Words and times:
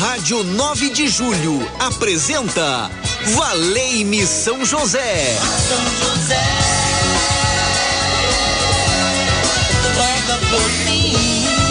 Rádio 0.00 0.42
9 0.42 0.88
de 0.88 1.08
Julho 1.08 1.60
apresenta 1.78 2.90
Valei-me 3.36 4.26
São 4.26 4.64
José. 4.64 5.36
São 5.68 6.14
José. 6.14 6.40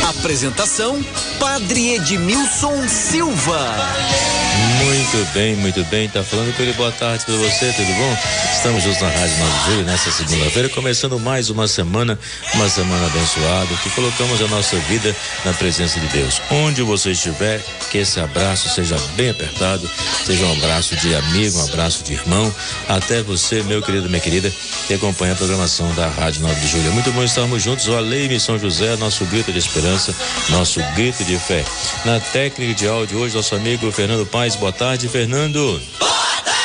Apresentação 0.08 1.04
Padre 1.40 1.96
Edmilson 1.96 2.88
Silva. 2.88 3.66
Muito 4.84 5.34
bem, 5.34 5.56
muito 5.58 5.84
bem. 5.86 6.08
Tá 6.08 6.24
falando 6.24 6.56
com 6.56 6.64
ele. 6.64 6.72
Boa 6.74 6.92
tarde 6.92 7.26
para 7.26 7.36
você, 7.36 7.74
tudo 7.74 7.94
bom? 7.94 8.18
Estamos 8.54 8.84
juntos 8.84 9.02
na 9.02 9.10
Rádio 9.10 9.38
9 9.38 9.60
de 9.60 9.66
Julho 9.66 9.86
nessa 9.86 10.12
segunda-feira, 10.12 10.70
começando 10.70 11.20
mais 11.20 11.50
uma 11.50 11.68
semana, 11.68 12.18
uma 12.54 12.70
semana 12.70 13.06
abençoada, 13.06 13.76
que 13.84 13.90
colocamos 13.90 14.42
a 14.42 14.48
nossa 14.48 14.78
vida 14.78 15.14
na 15.44 15.54
presença 15.54 16.00
de 16.00 16.08
Deus. 16.08 16.42
Onde 16.50 16.82
você 16.82 17.12
estiver, 17.12 17.62
que 17.92 17.98
esse 17.98 18.20
abraço 18.20 18.70
seja 18.70 18.98
bem 19.16 19.30
apertado, 19.30 19.90
seja 20.26 20.46
um 20.46 20.54
abraço 20.54 20.96
de 20.96 21.14
amigo, 21.14 21.60
um 21.60 21.64
abraço 21.66 22.04
de 22.04 22.14
irmão, 22.14 22.54
até 22.88 23.22
você, 23.22 23.62
meu 23.64 23.82
querido, 23.82 24.08
minha 24.08 24.22
querida, 24.22 24.52
que 24.88 24.94
acompanha 24.94 25.34
a 25.34 25.36
programação 25.36 25.94
da 25.96 26.08
Rádio 26.08 26.42
9 26.42 26.60
de 26.60 26.68
Julho. 26.68 26.92
Muito 26.94 27.12
bom 27.12 27.24
estarmos 27.24 27.62
juntos. 27.62 27.88
O 27.88 27.96
Aleime 27.96 28.40
São 28.40 28.58
José, 28.58 28.96
nosso 28.96 29.26
grito 29.26 29.52
de 29.52 29.60
esperança, 29.60 30.16
nosso 30.50 30.80
grito 30.96 31.24
de 31.24 31.38
fé. 31.38 31.66
Na 32.06 32.20
técnica 32.20 32.74
de 32.74 32.88
áudio 32.88 33.20
hoje, 33.20 33.36
nosso 33.36 33.56
amigo 33.56 33.92
Fernando 33.92 34.26
Paz. 34.26 34.56
Boa 34.56 34.69
tarde, 34.72 35.08
Fernando. 35.08 35.82
Boa 36.00 36.12
tarde! 36.44 36.59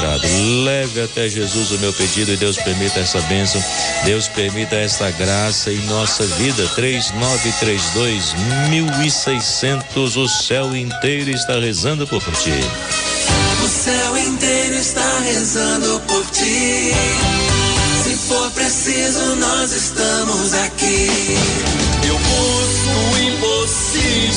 Leve 0.65 1.03
até 1.03 1.29
Jesus 1.29 1.71
o 1.71 1.79
meu 1.79 1.93
pedido 1.93 2.33
e 2.33 2.37
Deus 2.37 2.57
permita 2.57 3.01
essa 3.01 3.21
bênção. 3.23 3.63
Deus 4.05 4.29
permita 4.29 4.77
essa 4.77 5.11
graça 5.11 5.71
em 5.71 5.81
nossa 5.87 6.25
vida. 6.27 6.67
3932 6.75 8.35
1600. 8.71 10.17
O 10.17 10.29
céu 10.29 10.75
inteiro 10.75 11.31
está 11.31 11.59
rezando 11.59 12.07
por 12.07 12.23
ti. 12.23 12.61
O 13.65 13.69
céu 13.69 14.19
inteiro 14.19 14.75
está 14.75 15.19
rezando 15.21 16.01
por 16.07 16.25
ti. 16.27 16.93
Se 18.03 18.17
for 18.29 18.51
preciso, 18.51 19.37
nós 19.37 19.73
estamos 19.73 20.55
aqui. 20.55 21.09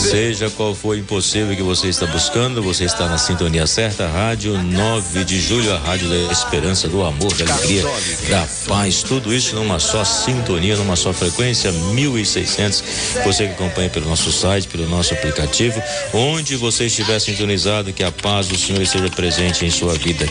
Seja 0.10 0.52
qual 0.52 0.76
for 0.76 0.96
impossível 0.96 1.56
que 1.56 1.64
você 1.64 1.88
está 1.88 2.06
buscando, 2.06 2.62
você 2.62 2.84
está 2.84 3.10
na 3.10 3.18
sintonia 3.18 3.66
certa. 3.66 4.08
Rádio 4.08 4.56
9 4.62 5.26
de 5.26 5.42
julho, 5.42 5.74
a 5.74 5.80
rádio 5.80 6.08
da 6.08 6.32
esperança, 6.32 6.88
do 6.88 7.04
amor, 7.04 7.34
da 7.34 7.52
alegria, 7.52 7.82
da 8.30 8.48
paz. 8.68 9.02
Tudo 9.02 9.34
isso 9.34 9.56
numa 9.56 9.80
só 9.80 10.06
sintonia, 10.06 10.76
numa 10.76 10.96
só 10.96 11.12
frequência, 11.12 11.72
1600. 11.72 12.84
Você 13.26 13.48
que 13.48 13.54
acompanha 13.54 13.90
pelo 13.90 14.08
nosso 14.08 14.32
site, 14.32 14.68
pelo 14.68 14.88
nosso 14.88 15.12
aplicativo, 15.16 15.82
onde 16.14 16.56
você 16.56 16.86
estiver 16.86 17.20
sintonizado, 17.20 17.92
que 17.92 18.04
a 18.04 18.12
paz 18.12 18.48
do 18.48 18.58
Senhor 18.58 18.84
esteja 18.84 19.10
presente 19.10 19.66
em 19.66 19.72
sua 19.72 19.96
vida. 19.96 20.30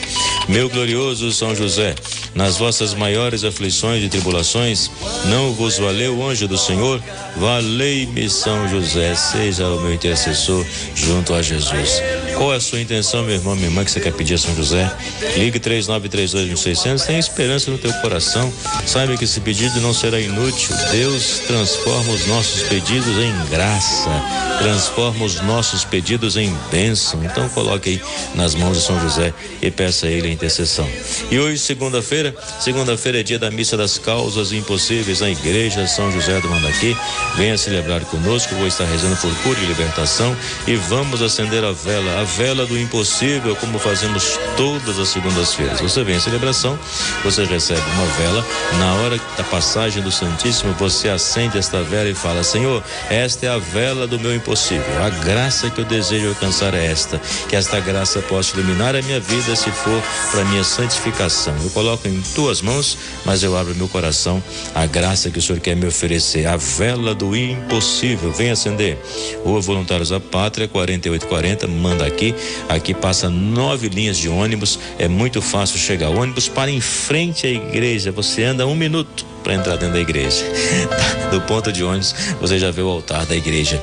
Meu 0.49 0.69
glorioso 0.69 1.33
São 1.33 1.53
José, 1.53 1.97
nas 2.33 2.57
vossas 2.59 2.95
maiores 2.95 3.43
aflições 3.43 4.05
e 4.05 4.09
tribulações, 4.09 4.89
não 5.27 5.53
vos 5.53 5.79
valeu 5.79 6.25
anjo 6.25 6.47
do 6.47 6.57
Senhor? 6.57 7.03
Valei-me, 7.37 8.31
São 8.31 8.69
José, 8.69 9.17
seja 9.17 9.64
o 9.69 9.81
meu 9.81 9.93
intercessor 9.93 10.65
junto 10.95 11.35
a 11.35 11.43
Jesus. 11.43 12.03
Qual 12.37 12.53
é 12.53 12.56
a 12.56 12.61
sua 12.61 12.81
intenção, 12.81 13.22
meu 13.22 13.34
irmão, 13.34 13.55
minha 13.55 13.69
irmã, 13.69 13.84
que 13.84 13.91
você 13.91 14.00
quer 14.00 14.12
pedir 14.12 14.34
a 14.34 14.39
São 14.39 14.55
José? 14.56 14.91
Ligue 15.37 15.61
3932.600, 15.61 17.06
tenha 17.06 17.19
esperança 17.19 17.71
no 17.71 17.78
teu 17.78 17.93
coração. 17.95 18.53
Saiba 18.84 19.17
que 19.17 19.25
esse 19.25 19.41
pedido 19.41 19.81
não 19.81 19.95
será 19.95 20.21
inútil. 20.21 20.75
Deus 20.91 21.41
transforma 21.47 22.12
os 22.12 22.27
nossos 22.27 22.62
pedidos 22.65 23.17
em 23.19 23.50
graça, 23.50 24.11
transforma 24.59 25.25
os 25.25 25.41
nossos 25.43 25.84
pedidos 25.84 26.37
em 26.37 26.53
bênção. 26.71 27.22
Então 27.25 27.49
coloque 27.50 27.91
aí 27.91 28.00
nas 28.34 28.55
mãos 28.55 28.78
de 28.78 28.83
São 28.83 29.01
José 29.01 29.33
e 29.62 29.71
peça 29.71 30.06
a 30.06 30.11
ele 30.11 30.28
a 30.28 30.33
intercessão. 30.33 30.89
E 31.31 31.39
hoje, 31.39 31.59
segunda-feira, 31.59 32.34
segunda-feira 32.61 33.21
é 33.21 33.22
dia 33.22 33.39
da 33.39 33.51
missa 33.51 33.77
das 33.77 33.97
causas 33.97 34.53
impossíveis 34.53 35.21
na 35.21 35.31
igreja 35.31 35.87
São 35.87 36.11
José 36.11 36.41
do 36.41 36.49
Mandaqui. 36.49 36.97
Venha 37.37 37.56
celebrar 37.56 38.05
conosco, 38.06 38.55
vou 38.56 38.66
estar 38.66 38.84
rezando 38.84 39.16
por 39.16 39.34
cura 39.43 39.59
e 39.61 39.66
libertação 39.66 40.37
e 40.66 40.75
vamos 40.77 41.22
acender 41.22 41.62
a 41.65 41.72
vela, 41.72 42.24
vela 42.25 42.67
do 42.67 42.79
impossível, 42.79 43.57
como 43.57 43.79
fazemos 43.79 44.39
todas 44.57 44.99
as 44.99 45.09
segundas-feiras. 45.09 45.81
Você 45.81 46.03
vem 46.03 46.17
à 46.17 46.21
celebração, 46.21 46.79
você 47.23 47.45
recebe 47.45 47.83
uma 47.95 48.07
vela, 48.07 48.47
na 48.79 48.95
hora 48.95 49.21
da 49.37 49.45
passagem 49.45 50.03
do 50.03 50.11
Santíssimo, 50.11 50.73
você 50.75 51.09
acende 51.09 51.59
esta 51.59 51.83
vela 51.83 52.09
e 52.09 52.15
fala: 52.15 52.43
Senhor, 52.43 52.83
esta 53.09 53.47
é 53.47 53.49
a 53.49 53.59
vela 53.59 54.07
do 54.07 54.19
meu 54.19 54.34
impossível. 54.34 54.84
A 55.03 55.11
graça 55.11 55.71
que 55.71 55.81
eu 55.81 55.84
desejo 55.84 56.29
alcançar 56.29 56.75
é 56.75 56.87
esta, 56.87 57.21
que 57.49 57.57
esta 57.57 57.81
graça 57.81 58.21
possa 58.23 58.57
iluminar 58.57 58.97
a 58.97 59.03
minha 59.03 59.21
vida 59.21 59.55
se 59.55 59.71
for 59.71 60.03
para 60.31 60.45
minha 60.45 60.65
santificação. 60.65 61.55
Eu 61.63 61.71
coloco 61.71 62.09
em 62.09 62.21
tuas 62.34 62.61
mãos, 62.61 62.97
mas 63.25 63.43
eu 63.43 63.57
abro 63.57 63.75
meu 63.75 63.89
coração 63.89 64.43
a 64.75 64.87
graça 64.87 65.31
que 65.31 65.39
o 65.39 65.43
Senhor 65.43 65.61
quer 65.61 65.77
me 65.77 65.87
oferecer, 65.87 66.47
a 66.47 66.57
vela 66.57 67.15
do 67.15 67.37
impossível. 67.37 68.33
Vem 68.33 68.51
acender. 68.51 68.99
Rua 69.45 69.61
Voluntários 69.61 70.09
da 70.09 70.21
Pátria, 70.21 70.69
4840, 70.69 71.67
manda 71.67 72.07
aqui. 72.15 72.35
Aqui 72.69 72.95
passa 72.95 73.29
nove 73.29 73.89
linhas 73.89 74.17
de 74.17 74.29
ônibus, 74.29 74.79
é 74.99 75.09
muito 75.09 75.43
fácil 75.43 75.79
chegar. 75.79 76.09
O 76.11 76.19
ônibus 76.21 76.49
para 76.49 76.71
em 76.71 76.81
frente 76.81 77.47
à 77.47 77.51
igreja, 77.51 78.13
você 78.13 78.45
anda 78.45 78.67
um 78.67 78.75
minuto 78.75 79.27
para 79.43 79.55
entrar 79.55 79.77
dentro 79.77 79.95
da 79.95 80.01
igreja. 80.01 80.45
Do 81.31 81.41
ponto 81.43 81.73
de 81.73 81.85
ônibus, 81.85 82.15
você 82.41 82.59
já 82.59 82.71
vê 82.71 82.81
o 82.81 82.89
altar 82.89 83.27
da 83.27 83.37
igreja. 83.37 83.83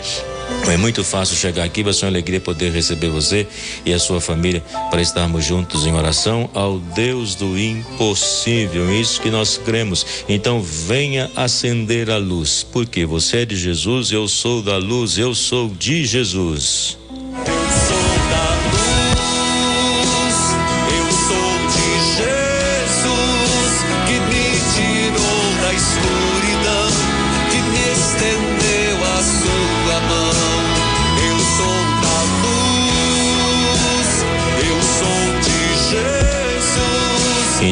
É 0.69 0.77
muito 0.77 1.03
fácil 1.03 1.35
chegar 1.35 1.63
aqui, 1.63 1.81
vai 1.81 1.93
ser 1.93 2.05
uma 2.05 2.11
alegria 2.11 2.39
poder 2.39 2.71
receber 2.71 3.09
você 3.09 3.47
e 3.85 3.93
a 3.93 3.99
sua 3.99 4.21
família 4.21 4.63
para 4.89 5.01
estarmos 5.01 5.43
juntos 5.43 5.85
em 5.85 5.93
oração 5.93 6.49
ao 6.53 6.77
Deus 6.77 7.35
do 7.35 7.57
impossível. 7.57 8.87
É 8.89 8.95
isso 8.95 9.21
que 9.21 9.29
nós 9.29 9.57
cremos. 9.57 10.05
Então 10.29 10.61
venha 10.61 11.31
acender 11.35 12.09
a 12.09 12.17
luz, 12.17 12.65
porque 12.71 13.05
você 13.05 13.37
é 13.37 13.45
de 13.45 13.55
Jesus, 13.55 14.11
eu 14.11 14.27
sou 14.27 14.61
da 14.61 14.77
luz, 14.77 15.17
eu 15.17 15.33
sou 15.33 15.69
de 15.69 16.05
Jesus. 16.05 17.00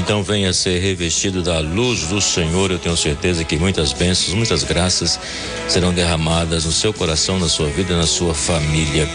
Então 0.10 0.24
venha 0.24 0.52
ser 0.52 0.80
revestido 0.80 1.44
da 1.44 1.60
luz 1.60 2.08
do 2.08 2.20
Senhor. 2.20 2.72
Eu 2.72 2.80
tenho 2.80 2.98
certeza 2.98 3.44
que 3.44 3.60
muitas 3.60 3.94
bênçãos, 3.94 4.34
muitas 4.34 4.64
graças 4.64 5.20
serão 5.68 5.94
derramadas 5.94 6.66
no 6.66 6.72
seu 6.72 6.92
coração, 6.92 7.38
na 7.38 7.48
sua 7.48 7.68
vida, 7.68 7.96
na 7.96 8.08
sua 8.08 8.34
família. 8.34 9.08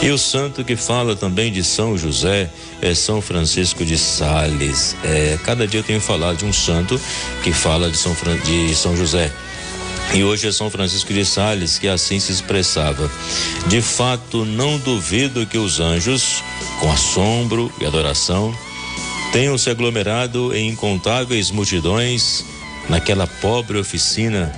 E 0.00 0.08
o 0.08 0.16
santo 0.16 0.62
que 0.62 0.76
fala 0.76 1.16
também 1.16 1.50
de 1.50 1.64
São 1.64 1.98
José 1.98 2.48
é 2.80 2.94
São 2.94 3.20
Francisco 3.20 3.84
de 3.84 3.98
Sales. 3.98 4.94
É, 5.02 5.36
cada 5.44 5.66
dia 5.66 5.80
eu 5.80 5.84
tenho 5.84 6.00
falado 6.00 6.36
de 6.36 6.44
um 6.44 6.52
santo 6.52 7.00
que 7.42 7.52
fala 7.52 7.90
de 7.90 7.96
São, 7.96 8.16
de 8.44 8.72
São 8.76 8.96
José. 8.96 9.32
E 10.14 10.22
hoje 10.22 10.46
é 10.46 10.52
São 10.52 10.70
Francisco 10.70 11.12
de 11.12 11.24
Sales 11.24 11.76
que 11.76 11.88
assim 11.88 12.20
se 12.20 12.30
expressava. 12.30 13.10
De 13.66 13.82
fato, 13.82 14.44
não 14.44 14.78
duvido 14.78 15.44
que 15.44 15.58
os 15.58 15.80
anjos, 15.80 16.40
com 16.78 16.88
assombro 16.92 17.72
e 17.80 17.84
adoração, 17.84 18.56
tenham 19.36 19.58
se 19.58 19.68
aglomerado 19.68 20.56
em 20.56 20.70
incontáveis 20.70 21.50
multidões 21.50 22.42
naquela 22.88 23.26
pobre 23.26 23.76
oficina 23.76 24.50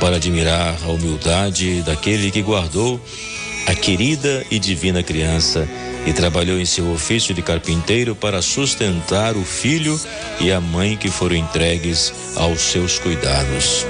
para 0.00 0.16
admirar 0.16 0.74
a 0.82 0.88
humildade 0.88 1.82
daquele 1.82 2.30
que 2.30 2.40
guardou 2.40 2.98
a 3.66 3.74
querida 3.74 4.42
e 4.50 4.58
divina 4.58 5.02
criança 5.02 5.68
e 6.06 6.14
trabalhou 6.14 6.58
em 6.58 6.64
seu 6.64 6.90
ofício 6.92 7.34
de 7.34 7.42
carpinteiro 7.42 8.16
para 8.16 8.40
sustentar 8.40 9.36
o 9.36 9.44
filho 9.44 10.00
e 10.40 10.50
a 10.50 10.62
mãe 10.62 10.96
que 10.96 11.10
foram 11.10 11.36
entregues 11.36 12.10
aos 12.34 12.62
seus 12.62 12.98
cuidados. 12.98 13.84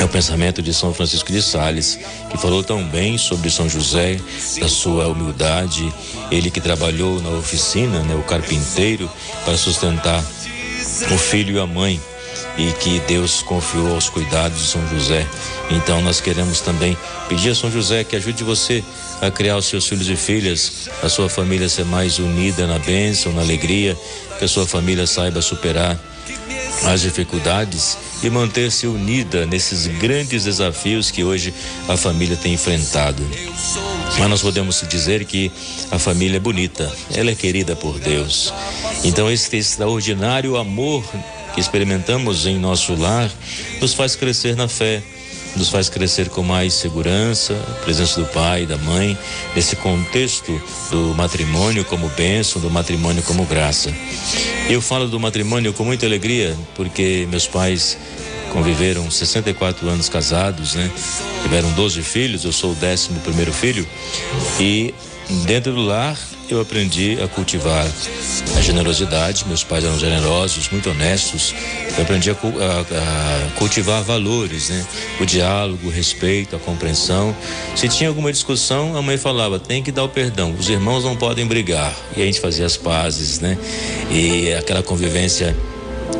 É 0.00 0.04
o 0.04 0.08
pensamento 0.08 0.60
de 0.62 0.74
São 0.74 0.92
Francisco 0.92 1.30
de 1.30 1.42
Sales, 1.42 1.98
que 2.30 2.36
falou 2.36 2.62
tão 2.62 2.84
bem 2.84 3.16
sobre 3.16 3.50
São 3.50 3.68
José, 3.68 4.18
da 4.60 4.68
sua 4.68 5.08
humildade, 5.08 5.92
ele 6.30 6.50
que 6.50 6.60
trabalhou 6.60 7.20
na 7.20 7.30
oficina, 7.30 8.02
né, 8.02 8.14
o 8.14 8.22
carpinteiro, 8.22 9.10
para 9.44 9.56
sustentar 9.56 10.22
o 11.12 11.18
filho 11.18 11.56
e 11.56 11.60
a 11.60 11.66
mãe 11.66 12.00
e 12.58 12.70
que 12.72 13.00
Deus 13.00 13.42
confiou 13.42 13.94
aos 13.94 14.08
cuidados 14.08 14.58
de 14.58 14.66
São 14.66 14.86
José. 14.88 15.26
Então 15.70 16.00
nós 16.02 16.20
queremos 16.20 16.60
também 16.60 16.96
pedir 17.28 17.50
a 17.50 17.54
São 17.54 17.70
José 17.70 18.04
que 18.04 18.16
ajude 18.16 18.44
você 18.44 18.84
a 19.20 19.30
criar 19.30 19.56
os 19.56 19.66
seus 19.66 19.86
filhos 19.86 20.08
e 20.08 20.16
filhas, 20.16 20.88
a 21.02 21.08
sua 21.08 21.28
família 21.28 21.68
ser 21.68 21.84
mais 21.84 22.18
unida 22.18 22.66
na 22.66 22.78
bênção, 22.78 23.32
na 23.32 23.40
alegria, 23.40 23.96
que 24.38 24.44
a 24.44 24.48
sua 24.48 24.66
família 24.66 25.06
saiba 25.06 25.40
superar 25.40 25.98
as 26.86 27.00
dificuldades 27.00 27.96
e 28.22 28.30
manter-se 28.30 28.86
unida 28.86 29.46
nesses 29.46 29.86
grandes 29.86 30.44
desafios 30.44 31.10
que 31.10 31.24
hoje 31.24 31.52
a 31.88 31.96
família 31.96 32.36
tem 32.36 32.54
enfrentado. 32.54 33.22
Mas 34.18 34.28
nós 34.28 34.42
podemos 34.42 34.84
dizer 34.88 35.24
que 35.24 35.50
a 35.90 35.98
família 35.98 36.36
é 36.36 36.40
bonita, 36.40 36.90
ela 37.14 37.30
é 37.30 37.34
querida 37.34 37.74
por 37.74 37.98
Deus. 37.98 38.52
Então, 39.04 39.30
esse 39.30 39.56
extraordinário 39.56 40.56
amor 40.56 41.04
que 41.54 41.60
experimentamos 41.60 42.46
em 42.46 42.58
nosso 42.58 42.94
lar 42.94 43.30
nos 43.80 43.94
faz 43.94 44.16
crescer 44.16 44.56
na 44.56 44.68
fé, 44.68 45.02
nos 45.56 45.68
faz 45.68 45.88
crescer 45.88 46.28
com 46.28 46.42
mais 46.42 46.74
segurança, 46.74 47.54
presença 47.84 48.20
do 48.20 48.26
pai, 48.28 48.66
da 48.66 48.78
mãe, 48.78 49.16
nesse 49.54 49.76
contexto 49.76 50.60
do 50.90 51.14
matrimônio 51.14 51.84
como 51.84 52.08
bênção, 52.10 52.60
do 52.60 52.70
matrimônio 52.70 53.22
como 53.22 53.44
graça. 53.44 53.92
Eu 54.68 54.80
falo 54.80 55.08
do 55.08 55.20
matrimônio 55.20 55.72
com 55.72 55.84
muita 55.84 56.06
alegria, 56.06 56.56
porque 56.74 57.26
meus 57.30 57.46
pais 57.46 57.98
conviveram 58.52 59.10
64 59.10 59.88
anos 59.88 60.08
casados, 60.08 60.74
né? 60.74 60.90
Tiveram 61.42 61.70
12 61.72 62.02
filhos, 62.02 62.44
eu 62.44 62.52
sou 62.52 62.72
o 62.72 62.74
décimo 62.74 63.18
primeiro 63.20 63.52
filho, 63.52 63.86
e 64.60 64.94
dentro 65.44 65.72
do 65.72 65.82
lar 65.82 66.18
eu 66.48 66.60
aprendi 66.60 67.18
a 67.22 67.28
cultivar 67.28 67.86
a 68.56 68.60
generosidade. 68.60 69.44
Meus 69.46 69.64
pais 69.64 69.84
eram 69.84 69.98
generosos, 69.98 70.68
muito 70.70 70.90
honestos. 70.90 71.54
Eu 71.96 72.02
aprendi 72.02 72.30
a, 72.30 72.34
a, 72.34 72.36
a, 72.36 73.50
cultivar 73.58 74.02
valores, 74.02 74.68
né? 74.68 74.86
O 75.20 75.24
diálogo, 75.24 75.88
o 75.88 75.90
respeito, 75.90 76.54
a 76.54 76.58
compreensão. 76.58 77.34
Se 77.74 77.88
tinha 77.88 78.08
alguma 78.08 78.30
discussão, 78.30 78.96
a 78.96 79.02
mãe 79.02 79.16
falava: 79.16 79.58
tem 79.58 79.82
que 79.82 79.90
dar 79.90 80.04
o 80.04 80.08
perdão. 80.08 80.54
Os 80.58 80.68
irmãos 80.68 81.04
não 81.04 81.16
podem 81.16 81.46
brigar. 81.46 81.94
E 82.16 82.22
a 82.22 82.26
gente 82.26 82.40
fazia 82.40 82.66
as 82.66 82.76
pazes, 82.76 83.40
né? 83.40 83.56
E 84.10 84.52
aquela 84.52 84.82
convivência 84.82 85.56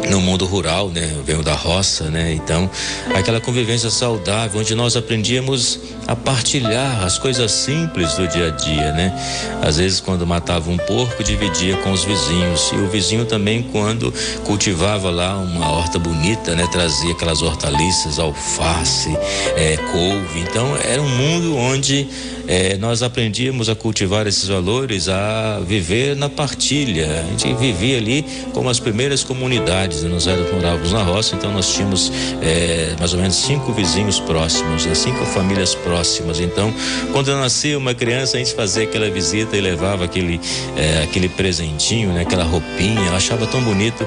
no 0.09 0.21
mundo 0.21 0.45
rural, 0.47 0.89
né? 0.89 1.13
Eu 1.17 1.23
venho 1.23 1.43
da 1.43 1.55
roça, 1.55 2.05
né? 2.05 2.33
Então, 2.33 2.71
aquela 3.15 3.41
convivência 3.41 3.91
saudável 3.91 4.61
onde 4.61 4.75
nós 4.75 4.97
aprendíamos 4.97 5.79
a 6.07 6.17
partilhar 6.17 7.05
as 7.05 7.19
coisas 7.19 7.51
simples 7.53 8.15
do 8.15 8.27
dia 8.27 8.49
a 8.49 8.51
dia, 8.51 8.93
né? 8.93 9.15
Às 9.63 9.77
vezes 9.77 10.01
quando 10.01 10.27
matava 10.27 10.71
um 10.71 10.77
porco, 10.77 11.23
dividia 11.23 11.77
com 11.79 11.93
os 11.93 12.05
vizinhos 12.05 12.71
e 12.73 12.77
o 12.77 12.89
vizinho 12.89 13.25
também 13.25 13.63
quando 13.63 14.13
cultivava 14.45 15.11
lá 15.11 15.37
uma 15.37 15.71
horta 15.71 15.99
bonita, 15.99 16.55
né? 16.55 16.67
Trazia 16.71 17.13
aquelas 17.13 17.43
hortaliças, 17.43 18.19
alface, 18.19 19.17
é, 19.57 19.77
couve. 19.93 20.41
Então, 20.41 20.77
era 20.85 21.01
um 21.01 21.09
mundo 21.09 21.57
onde 21.57 22.09
é, 22.47 22.77
nós 22.77 23.03
aprendíamos 23.03 23.69
a 23.69 23.75
cultivar 23.75 24.27
esses 24.27 24.49
valores, 24.49 25.09
a 25.09 25.61
viver 25.67 26.17
na 26.17 26.29
partilha. 26.29 27.25
A 27.27 27.31
gente 27.31 27.55
vivia 27.55 27.99
ali 27.99 28.25
como 28.53 28.69
as 28.69 28.81
primeiras 28.81 29.23
comunidades. 29.23 30.03
Né? 30.03 30.11
Nós 30.11 30.27
morávamos 30.27 30.93
na 30.93 31.03
roça, 31.03 31.35
então 31.35 31.53
nós 31.53 31.73
tínhamos 31.73 32.13
é, 32.41 32.95
mais 32.99 33.13
ou 33.13 33.21
menos 33.21 33.37
cinco 33.37 33.73
vizinhos 33.73 34.21
próximos, 34.21 34.87
né? 34.87 34.95
cinco 34.95 35.25
famílias 35.27 35.75
próximas. 35.75 36.41
Então, 36.41 36.73
quando 37.13 37.35
nascia 37.37 37.79
uma 37.79 37.95
criança, 37.95 38.37
a 38.37 38.39
gente 38.39 38.55
fazia 38.55 38.85
aquela 38.85 39.09
visita 39.11 39.57
e 39.57 39.61
levava 39.61 40.05
aquele, 40.05 40.41
é, 40.77 41.03
aquele 41.03 41.29
presentinho, 41.29 42.13
né? 42.13 42.23
aquela 42.23 42.45
roupinha. 42.45 43.07
Eu 43.07 43.15
achava 43.15 43.47
tão 43.47 43.63
bonito. 43.63 44.07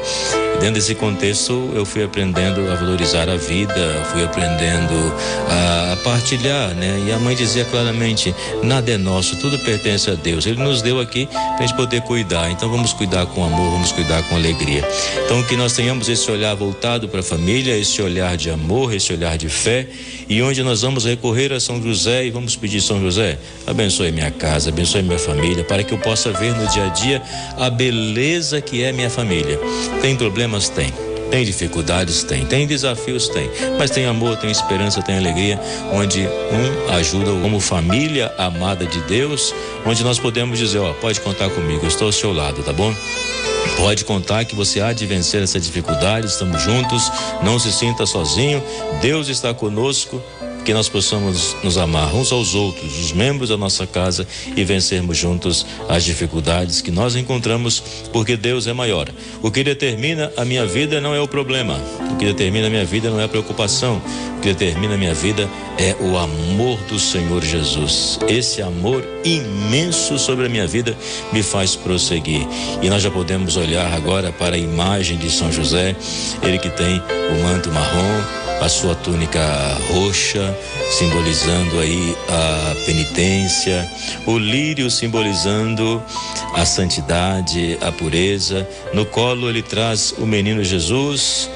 Dentro 0.60 0.76
desse 0.76 0.96
contexto, 0.96 1.70
eu 1.74 1.86
fui 1.86 2.04
aprendendo 2.04 2.62
a 2.72 2.76
valorizar 2.76 3.30
a 3.30 3.36
vida, 3.36 4.06
fui 4.12 4.24
aprendendo 4.24 5.14
a 5.50 5.98
partilhar, 5.98 6.74
né? 6.76 7.04
E 7.08 7.12
a 7.12 7.20
mãe 7.20 7.36
dizia 7.36 7.66
claramente: 7.66 8.34
nada 8.64 8.92
é 8.92 8.98
nosso, 8.98 9.36
tudo 9.38 9.58
pertence 9.60 10.10
a 10.10 10.16
Deus. 10.16 10.46
Ele 10.46 10.62
nos 10.62 10.82
deu 10.82 11.00
aqui 11.00 11.26
para 11.28 11.58
a 11.60 11.62
gente 11.62 11.76
poder 11.76 12.02
cuidar. 12.02 12.50
Então 12.52 12.70
vamos 12.70 12.94
cuidar 12.94 13.26
com 13.28 13.44
amor, 13.44 13.72
vamos 13.72 13.92
cuidar 13.92 14.24
com 14.24 14.36
alegria. 14.36 14.88
Então 15.26 15.42
que 15.44 15.56
nós 15.56 15.74
tenhamos 15.74 16.10
esse 16.10 16.30
olhar 16.30 16.56
voltado 16.56 17.08
para 17.08 17.20
a 17.20 17.24
família, 17.24 17.78
esse 17.78 18.02
olhar 18.02 18.36
de 18.38 18.50
amor, 18.50 18.94
esse 18.94 19.14
olhar 19.14 19.38
de 19.38 19.50
fé, 19.50 19.88
e 20.28 20.42
onde 20.42 20.64
nós 20.64 20.82
vamos 20.82 21.06
recorrer 21.06 21.54
a 21.54 21.60
São 21.60 21.82
José 21.82 22.26
e 22.26 22.32
vamos 22.32 22.56
pedir 22.56 22.82
São 22.82 23.02
José, 23.02 23.38
abençoe 23.66 24.12
minha 24.12 24.32
casa, 24.32 24.70
abençoe 24.70 25.02
minha 25.02 25.20
família, 25.20 25.64
para 25.64 25.84
que 25.84 25.94
eu 25.94 25.98
possa 25.98 26.32
ver 26.32 26.54
no 26.56 26.68
dia 26.68 26.86
a 26.86 26.90
dia 26.90 27.22
a 27.58 27.70
beleza 27.70 28.62
que 28.62 28.84
é 28.84 28.92
minha 28.92 29.10
família. 29.10 29.60
Tem 30.02 30.16
problemas? 30.16 30.70
Tem. 30.70 31.15
Tem 31.30 31.44
dificuldades? 31.44 32.24
Tem. 32.24 32.46
Tem 32.46 32.68
desafios? 32.68 33.28
Tem. 33.28 33.50
Mas 33.78 33.92
tem 33.92 34.06
amor, 34.06 34.38
tem 34.38 34.52
esperança, 34.52 35.02
tem 35.02 35.18
alegria, 35.18 35.60
onde 35.92 36.22
um 36.28 36.94
ajuda 36.94 37.32
como 37.42 37.60
família 37.60 38.34
amada 38.38 38.86
de 38.86 39.02
Deus, 39.02 39.54
onde 39.86 40.04
nós 40.04 40.20
podemos 40.20 40.58
dizer: 40.60 40.80
Ó, 40.80 40.94
pode 40.94 41.20
contar 41.22 41.50
comigo, 41.50 41.84
eu 41.84 41.90
estou 41.90 42.08
ao 42.08 42.12
seu 42.14 42.32
lado, 42.32 42.64
tá 42.64 42.72
bom? 42.74 42.94
Pode 43.78 44.06
contar 44.06 44.46
que 44.46 44.56
você 44.56 44.80
há 44.80 44.94
de 44.94 45.06
vencer 45.06 45.44
essa 45.44 45.60
dificuldade, 45.60 46.28
estamos 46.28 46.62
juntos, 46.62 47.12
não 47.44 47.60
se 47.60 47.72
sinta 47.72 48.06
sozinho, 48.06 48.64
Deus 49.02 49.28
está 49.28 49.54
conosco, 49.54 50.22
que 50.66 50.74
nós 50.74 50.90
possamos 50.90 51.56
nos 51.64 51.78
amar 51.78 52.14
uns 52.16 52.32
aos 52.32 52.56
outros, 52.56 52.98
os 52.98 53.12
membros 53.12 53.50
da 53.50 53.58
nossa 53.58 53.86
casa 53.86 54.28
e 54.56 54.64
vencermos 54.64 55.16
juntos 55.16 55.64
as 55.88 56.04
dificuldades 56.04 56.82
que 56.82 56.90
nós 56.90 57.16
encontramos, 57.16 57.84
porque 58.12 58.36
Deus 58.36 58.66
é 58.66 58.74
maior. 58.74 59.08
O 59.44 59.52
que 59.52 59.64
determina 59.64 60.34
a 60.36 60.44
minha 60.44 60.66
vida 60.66 61.00
não 61.00 61.14
é 61.14 61.22
o 61.22 61.28
problema, 61.28 61.80
o 62.12 62.16
que 62.16 62.26
determina 62.26 62.66
a 62.66 62.70
minha 62.72 62.84
vida 62.84 63.12
não 63.12 63.20
é 63.20 63.26
a 63.26 63.28
preocupação, 63.28 64.02
o 64.38 64.42
que 64.42 64.48
determina 64.48 64.96
a 64.96 64.98
minha 64.98 65.14
vida 65.14 65.48
é 65.78 65.96
o 66.02 66.18
amor 66.18 66.80
do 66.90 66.98
Senhor 66.98 67.44
Jesus. 67.44 68.18
Esse 68.28 68.64
amor 68.64 69.06
imenso 69.24 70.18
sobre 70.18 70.48
a 70.48 70.50
minha 70.50 70.66
vida 70.66 70.98
me 71.32 71.44
faz 71.44 71.76
prosseguir. 71.76 72.48
E 72.82 72.90
nós 72.90 73.04
já 73.04 73.12
podemos 73.12 73.56
olhar 73.56 73.94
agora 73.94 74.32
para 74.32 74.56
a 74.56 74.60
imagem 74.60 75.18
de 75.18 75.30
São 75.30 75.52
José, 75.52 75.96
ele 76.42 76.58
que 76.58 76.70
tem 76.72 76.98
o 76.98 77.44
manto 77.44 77.72
marrom, 77.72 78.45
a 78.62 78.70
sua 78.70 78.96
túnica 78.96 79.42
roxa, 79.92 80.58
simbolizando 80.90 81.80
aí 81.80 82.16
a 82.30 82.76
penitência, 82.86 83.90
o 84.26 84.38
lírio 84.38 84.90
simbolizando 84.90 86.02
a 86.54 86.66
santidade, 86.66 87.78
a 87.82 87.92
pureza. 87.92 88.68
No 88.94 89.06
colo 89.06 89.50
ele 89.50 89.62
traz 89.62 90.14
o 90.18 90.26
menino 90.26 90.64
Jesus. 90.64 91.50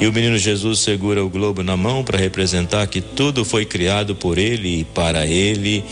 E 0.00 0.06
o 0.06 0.12
menino 0.12 0.36
Jesus 0.36 0.80
segura 0.80 1.24
o 1.24 1.28
globo 1.28 1.62
na 1.62 1.76
mão 1.76 2.02
para 2.02 2.18
representar 2.18 2.88
que 2.88 3.00
tudo 3.00 3.44
foi 3.44 3.64
criado 3.64 4.16
por 4.16 4.36
ele 4.36 4.80
e 4.80 4.84
para 4.84 5.24
ele 5.26 5.84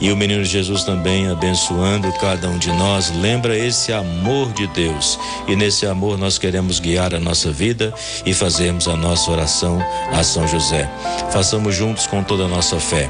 e 0.00 0.10
o 0.10 0.16
menino 0.16 0.44
Jesus 0.44 0.84
também 0.84 1.28
abençoando 1.28 2.12
cada 2.14 2.48
um 2.48 2.58
de 2.58 2.70
nós, 2.72 3.10
lembra 3.10 3.56
esse 3.56 3.92
amor 3.92 4.52
de 4.52 4.66
Deus. 4.68 5.18
E 5.46 5.56
nesse 5.56 5.86
amor 5.86 6.18
nós 6.18 6.38
queremos 6.38 6.80
guiar 6.80 7.14
a 7.14 7.20
nossa 7.20 7.50
vida 7.50 7.92
e 8.26 8.34
fazermos 8.34 8.88
a 8.88 8.96
nossa 8.96 9.30
oração 9.30 9.78
a 10.12 10.22
São 10.22 10.46
José. 10.46 10.90
Façamos 11.32 11.74
juntos 11.74 12.06
com 12.06 12.22
toda 12.22 12.44
a 12.44 12.48
nossa 12.48 12.78
fé. 12.78 13.08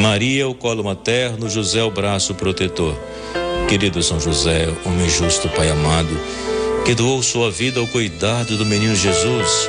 Maria, 0.00 0.48
o 0.48 0.54
colo 0.54 0.84
materno, 0.84 1.48
José, 1.48 1.82
o 1.82 1.90
braço 1.90 2.34
protetor. 2.34 2.94
Querido 3.68 4.02
São 4.02 4.20
José, 4.20 4.68
homem 4.84 5.08
justo, 5.08 5.48
Pai 5.48 5.70
amado, 5.70 6.20
que 6.84 6.94
doou 6.94 7.22
sua 7.22 7.50
vida 7.50 7.80
ao 7.80 7.86
cuidado 7.86 8.56
do 8.56 8.66
menino 8.66 8.94
Jesus 8.94 9.68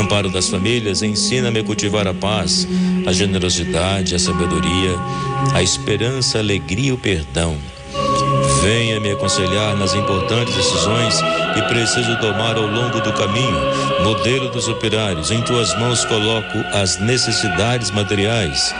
Amparo 0.00 0.30
das 0.30 0.48
famílias, 0.48 1.02
ensina-me 1.02 1.58
a 1.58 1.62
cultivar 1.62 2.08
a 2.08 2.14
paz, 2.14 2.66
a 3.06 3.12
generosidade, 3.12 4.14
a 4.14 4.18
sabedoria, 4.18 4.96
a 5.52 5.62
esperança, 5.62 6.38
a 6.38 6.40
alegria 6.40 6.88
e 6.88 6.92
o 6.92 6.96
perdão. 6.96 7.58
Venha 8.62 9.00
me 9.00 9.12
aconselhar 9.12 9.74
nas 9.74 9.94
importantes 9.94 10.54
decisões 10.54 11.18
que 11.54 11.62
preciso 11.62 12.14
tomar 12.18 12.56
ao 12.56 12.66
longo 12.66 13.00
do 13.00 13.12
caminho. 13.14 13.58
Modelo 14.04 14.50
dos 14.50 14.68
operários, 14.68 15.30
em 15.30 15.40
tuas 15.42 15.74
mãos 15.78 16.04
coloco 16.04 16.58
as 16.72 16.98
necessidades 16.98 17.90
materiais, 17.90 18.74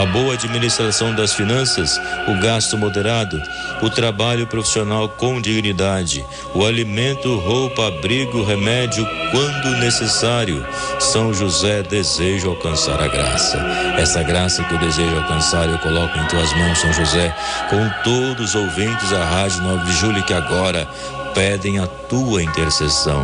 a 0.00 0.06
boa 0.06 0.34
administração 0.34 1.14
das 1.14 1.32
finanças, 1.32 2.00
o 2.26 2.40
gasto 2.40 2.76
moderado, 2.76 3.40
o 3.80 3.88
trabalho 3.88 4.46
profissional 4.46 5.08
com 5.08 5.40
dignidade, 5.40 6.24
o 6.54 6.64
alimento, 6.64 7.38
roupa, 7.38 7.86
abrigo, 7.86 8.42
remédio 8.42 9.06
quando 9.30 9.78
necessário. 9.78 10.66
São 10.98 11.32
José, 11.32 11.82
desejo 11.82 12.50
alcançar 12.50 13.00
a 13.00 13.08
graça. 13.08 13.58
Essa 13.96 14.22
graça 14.22 14.64
que 14.64 14.74
eu 14.74 14.78
desejo 14.78 15.16
alcançar, 15.16 15.68
eu 15.68 15.78
coloco 15.78 16.18
em 16.18 16.26
tuas 16.26 16.52
mãos, 16.54 16.78
São 16.78 16.92
José, 16.92 17.34
com 17.68 17.88
todos 18.02 18.50
os 18.50 18.54
ouvintes 18.54 19.12
da 19.20 19.26
Rádio 19.26 19.62
9 19.62 19.84
de 19.84 19.92
Julho 19.92 20.22
que 20.22 20.32
agora 20.32 20.88
pedem 21.34 21.78
a 21.78 21.86
tua 21.86 22.42
intercessão. 22.42 23.22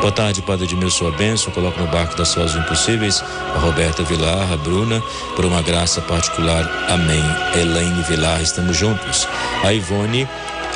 Boa 0.00 0.10
tarde, 0.10 0.40
Padre 0.40 0.74
meu 0.74 0.90
sua 0.90 1.10
bênção. 1.10 1.52
Coloco 1.52 1.78
no 1.78 1.86
barco 1.88 2.16
das 2.16 2.28
suas 2.28 2.54
impossíveis 2.56 3.22
a 3.54 3.58
Roberta 3.58 4.02
Vilar, 4.02 4.50
a 4.50 4.56
Bruna, 4.56 5.02
por 5.34 5.44
uma 5.44 5.60
graça 5.60 6.00
particular. 6.00 6.66
Amém. 6.88 7.22
Elaine 7.54 8.02
Vilar, 8.04 8.40
estamos 8.40 8.78
juntos. 8.78 9.28
A 9.62 9.74
Ivone. 9.74 10.26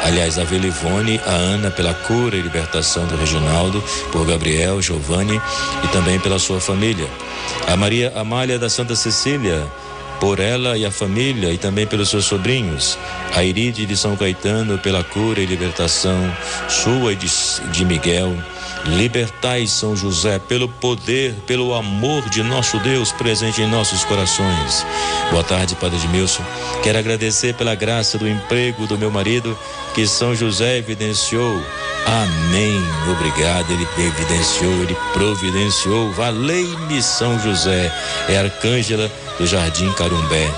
Aliás, 0.02 0.38
a 0.38 0.44
Vila 0.44 0.66
Ivone, 0.66 1.20
a 1.26 1.30
Ana 1.30 1.70
pela 1.70 1.92
cura 1.92 2.36
e 2.36 2.40
libertação 2.40 3.06
do 3.06 3.16
Reginaldo, 3.16 3.82
por 4.10 4.26
Gabriel, 4.26 4.80
Giovanni 4.80 5.40
e 5.84 5.88
também 5.88 6.18
pela 6.18 6.38
sua 6.38 6.60
família. 6.60 7.06
A 7.66 7.76
Maria 7.76 8.12
Amália 8.16 8.58
da 8.58 8.70
Santa 8.70 8.96
Cecília, 8.96 9.66
por 10.20 10.38
ela 10.38 10.76
e 10.76 10.84
a 10.84 10.90
família 10.90 11.50
e 11.52 11.58
também 11.58 11.86
pelos 11.86 12.10
seus 12.10 12.26
sobrinhos. 12.26 12.98
A 13.34 13.42
Iride 13.42 13.86
de 13.86 13.96
São 13.96 14.14
Caetano 14.16 14.78
pela 14.78 15.02
cura 15.02 15.40
e 15.40 15.46
libertação 15.46 16.30
sua 16.68 17.14
e 17.14 17.16
de, 17.16 17.28
de 17.72 17.84
Miguel. 17.84 18.36
Libertai 18.84 19.66
São 19.66 19.94
José 19.94 20.38
pelo 20.38 20.68
poder, 20.68 21.34
pelo 21.46 21.74
amor 21.74 22.28
de 22.30 22.42
nosso 22.42 22.78
Deus 22.80 23.12
presente 23.12 23.60
em 23.60 23.66
nossos 23.66 24.04
corações. 24.04 24.86
Boa 25.30 25.44
tarde, 25.44 25.74
Padre 25.76 25.98
Edmilson. 25.98 26.42
Quero 26.82 26.98
agradecer 26.98 27.54
pela 27.54 27.74
graça 27.74 28.16
do 28.16 28.28
emprego 28.28 28.86
do 28.86 28.96
meu 28.96 29.10
marido 29.10 29.58
que 29.94 30.06
São 30.06 30.34
José 30.34 30.78
evidenciou. 30.78 31.60
Amém. 32.06 32.82
Obrigado. 33.10 33.70
Ele 33.70 33.86
evidenciou, 33.98 34.72
ele 34.82 34.96
providenciou. 35.12 36.10
Valei-me, 36.12 37.02
São 37.02 37.38
José. 37.38 37.92
É 38.28 38.38
Arcângela 38.38 39.10
do 39.40 39.46
Jardim 39.46 39.90
Carumbé. 39.94 40.52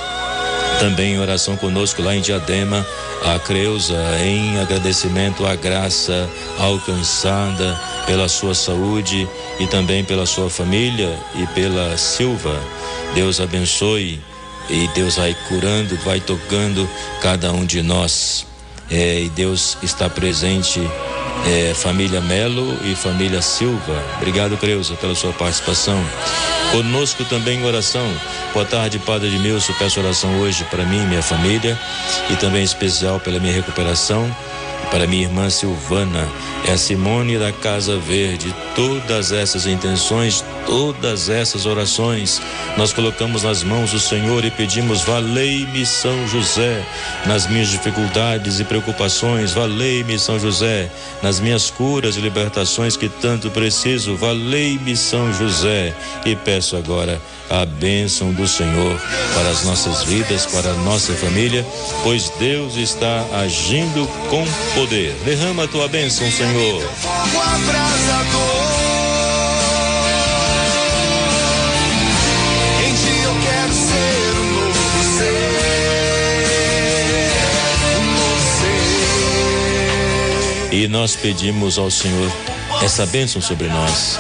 Também 0.81 1.15
em 1.15 1.21
oração 1.21 1.57
conosco 1.57 2.03
lá 2.03 2.17
em 2.17 2.21
Diadema, 2.21 2.85
a 3.25 3.39
Creuza, 3.39 3.97
em 4.25 4.59
agradecimento 4.59 5.47
à 5.47 5.55
graça 5.55 6.29
alcançada 6.59 7.81
pela 8.07 8.29
sua 8.29 8.55
saúde 8.55 9.29
e 9.61 9.67
também 9.69 10.03
pela 10.03 10.27
sua 10.27 10.51
família 10.51 11.17
e 11.37 11.47
pela 11.55 11.97
Silva. 11.97 12.61
Deus 13.15 13.41
abençoe 13.41 14.21
e 14.69 14.89
Deus 14.89 15.15
vai 15.15 15.37
curando, 15.49 15.97
vai 15.99 16.19
tocando 16.19 16.89
cada 17.21 17.53
um 17.53 17.65
de 17.65 17.83
nós. 17.83 18.52
É, 18.91 19.23
e 19.23 19.29
Deus 19.31 19.79
está 19.83 20.09
presente 20.11 20.81
é, 21.47 21.75
família 21.75 22.21
Melo 22.21 22.77
e 22.85 22.95
família 22.95 23.41
Silva. 23.41 24.03
Obrigado, 24.17 24.57
Creuza, 24.57 24.95
pela 24.95 25.15
sua 25.15 25.33
participação. 25.33 25.99
Conosco 26.71 27.25
também 27.25 27.61
em 27.61 27.65
oração. 27.65 28.07
Boa 28.53 28.65
tarde, 28.65 28.99
Padre 28.99 29.29
Edmilson. 29.29 29.73
Peço 29.79 30.01
oração 30.01 30.41
hoje 30.41 30.65
para 30.65 30.85
mim 30.85 31.03
e 31.03 31.07
minha 31.07 31.23
família 31.23 31.79
e 32.31 32.37
também 32.37 32.63
especial 32.63 33.19
pela 33.21 33.39
minha 33.39 33.53
recuperação 33.53 34.31
para 34.93 35.07
minha 35.07 35.23
irmã 35.23 35.49
Silvana, 35.49 36.29
é 36.67 36.73
a 36.73 36.79
Simone 36.79 37.39
da 37.39 37.53
Casa 37.53 37.99
Verde. 37.99 38.55
Todas 38.75 39.33
essas 39.33 39.67
intenções, 39.67 40.45
todas 40.67 41.29
essas 41.29 41.67
orações, 41.67 42.41
nós 42.77 42.93
colocamos 42.93 43.43
nas 43.43 43.63
mãos 43.63 43.91
do 43.91 43.99
Senhor 43.99 44.45
e 44.45 44.51
pedimos: 44.51 45.03
valei-me 45.03 45.85
São 45.85 46.27
José 46.29 46.83
nas 47.27 47.47
minhas 47.47 47.69
dificuldades 47.69 48.61
e 48.61 48.65
preocupações, 48.65 49.53
valei-me 49.53 50.19
São 50.19 50.39
José 50.39 50.91
nas 51.23 51.41
minhas 51.41 51.71
curas 51.71 52.17
e 52.17 52.21
libertações 52.21 52.97
que 52.97 53.09
tanto 53.09 53.51
preciso, 53.51 54.17
valei-me 54.17 54.97
São 54.97 55.33
José. 55.33 55.95
E 56.25 56.37
peço 56.37 56.77
agora 56.77 57.21
a 57.51 57.67
bênção 57.67 58.33
do 58.33 58.49
Senhor 58.49 58.99
para 59.35 59.51
as 59.51 59.65
nossas 59.65 60.05
vidas, 60.05 60.47
para 60.47 60.71
a 60.71 60.75
nossa 60.75 61.13
família, 61.13 61.67
pois 62.03 62.33
Deus 62.39 62.77
está 62.77 63.27
agindo 63.35 64.07
com 64.31 64.45
poder. 64.75 65.13
Derrama 65.25 65.65
a 65.65 65.69
tua 65.69 65.87
bênção, 65.89 66.31
Senhor. 66.31 66.52
E 80.71 80.89
nós 80.89 81.17
pedimos 81.17 81.79
ao 81.79 81.91
Senhor 81.91 82.31
essa 82.83 83.07
bênção 83.07 83.41
sobre 83.41 83.69
nós. 83.69 84.19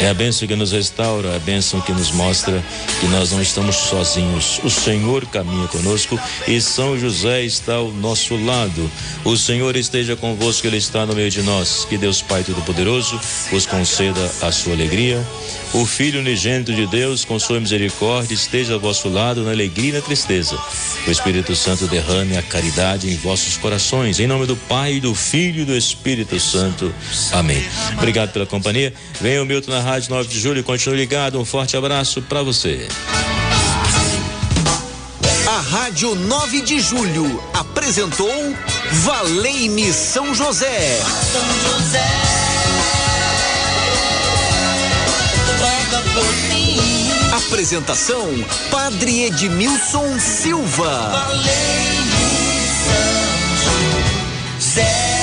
É 0.00 0.08
a 0.08 0.14
bênção 0.14 0.46
que 0.46 0.54
nos 0.54 0.70
restaura, 0.70 1.34
a 1.34 1.38
bênção 1.40 1.80
que 1.80 1.90
nos 1.90 2.12
mostra 2.12 2.62
que 3.00 3.06
nós 3.08 3.32
não 3.32 3.42
estamos 3.42 3.74
sozinhos. 3.74 4.60
O 4.62 4.70
Senhor 4.70 5.26
caminha 5.26 5.66
conosco 5.66 6.18
e 6.46 6.60
São 6.60 6.96
José 6.96 7.42
está 7.42 7.74
ao 7.74 7.90
nosso 7.90 8.36
lado. 8.36 8.88
O 9.24 9.36
Senhor 9.36 9.74
esteja 9.76 10.14
convosco, 10.14 10.66
Ele 10.68 10.76
está 10.76 11.04
no 11.04 11.14
meio 11.14 11.30
de 11.30 11.42
nós. 11.42 11.84
Que 11.84 11.98
Deus 11.98 12.22
Pai 12.22 12.44
Todo-Poderoso 12.44 13.20
vos 13.50 13.66
conceda 13.66 14.30
a 14.40 14.52
sua 14.52 14.72
alegria. 14.72 15.26
O 15.74 15.84
Filho 15.84 16.20
unigênito 16.20 16.72
de 16.72 16.86
Deus, 16.86 17.24
com 17.24 17.38
sua 17.38 17.60
misericórdia, 17.60 18.34
esteja 18.34 18.74
ao 18.74 18.80
vosso 18.80 19.08
lado 19.08 19.42
na 19.42 19.50
alegria 19.50 19.90
e 19.90 19.92
na 19.92 20.00
tristeza. 20.00 20.56
O 21.06 21.10
Espírito 21.10 21.54
Santo 21.54 21.86
derrame 21.86 22.36
a 22.36 22.42
caridade 22.42 23.10
em 23.10 23.16
vossos 23.16 23.56
corações. 23.56 24.18
Em 24.20 24.26
nome 24.26 24.46
do 24.46 24.56
Pai, 24.56 25.00
do 25.00 25.14
Filho 25.14 25.62
e 25.62 25.64
do 25.64 25.76
Espírito 25.76 26.38
Santo. 26.38 26.94
Amém. 27.32 27.62
Obrigado 27.94 28.32
pela 28.32 28.46
companhia. 28.46 28.94
Venha 29.20 29.42
o 29.42 29.46
Milton 29.46 29.72
na 29.72 29.87
Rádio 29.88 30.10
9 30.10 30.28
de 30.28 30.38
Julho. 30.38 30.62
Continue 30.62 30.98
ligado. 30.98 31.40
Um 31.40 31.46
forte 31.46 31.74
abraço 31.74 32.20
para 32.20 32.42
você. 32.42 32.86
A 35.46 35.60
Rádio 35.60 36.14
9 36.14 36.60
de 36.60 36.78
Julho 36.78 37.42
apresentou 37.54 38.30
Valei-me 38.92 39.90
São 39.90 40.34
José. 40.34 41.00
São 41.32 41.72
José. 41.72 42.04
Apresentação 47.32 48.28
Padre 48.70 49.22
Edmilson 49.24 50.18
Silva. 50.18 51.08
Valei-me 51.08 51.48
São 52.84 54.60
José. 54.60 55.17